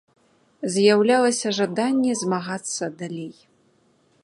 [0.75, 3.33] З'яўлялася жаданне змагацца далей.